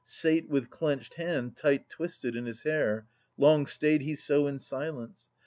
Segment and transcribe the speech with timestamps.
[0.03, 3.05] Sate with clenched hand tight twisted in his hair.
[3.37, 5.29] Long stayed he so in silence.